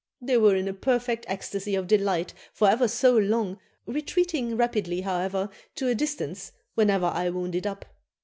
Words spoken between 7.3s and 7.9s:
it up.